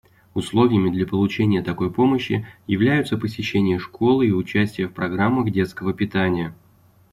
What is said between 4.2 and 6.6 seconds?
и участие в программах детского питания.